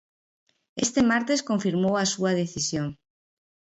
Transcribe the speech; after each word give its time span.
Este 0.85 1.01
martes 1.11 1.45
confirmou 1.49 1.93
a 1.97 2.05
súa 2.13 2.31
decisión. 2.41 2.87